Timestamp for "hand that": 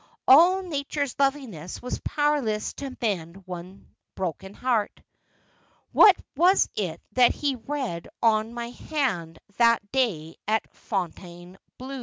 8.71-9.91